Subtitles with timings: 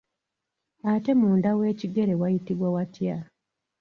[0.91, 3.15] Ate munda w'ekigere wayitibwa watya?